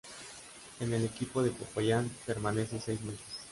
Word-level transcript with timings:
En 0.79 0.91
el 0.93 1.05
equipo 1.05 1.43
de 1.43 1.51
Popayán 1.51 2.09
permanece 2.25 2.79
seis 2.79 2.99
meses. 3.01 3.41